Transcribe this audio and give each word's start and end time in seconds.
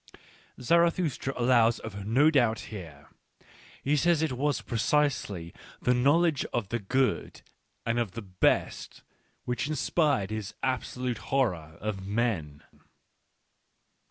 Zarathustra 0.59 1.31
allows 1.37 1.77
of 1.77 2.07
no 2.07 2.31
doubt 2.31 2.59
here; 2.73 3.09
he 3.83 3.95
says 3.95 4.21
that 4.21 4.31
it 4.31 4.35
was 4.35 4.61
precisely 4.63 5.53
the 5.79 5.93
knowledge 5.93 6.43
of 6.51 6.69
the 6.69 6.79
good, 6.79 7.43
of 7.85 8.13
the" 8.13 8.21
best," 8.49 9.03
which 9.45 9.67
inspired 9.67 10.31
his 10.31 10.55
absolute 10.63 11.19
horror 11.29 11.77
of 11.79 12.03
men. 12.07 12.63